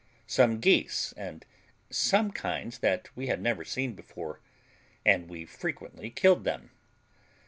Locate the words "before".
3.93-4.39